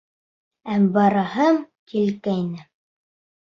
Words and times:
Ә 0.75 0.77
бараһым 0.95 1.59
килгәйне. 1.93 2.67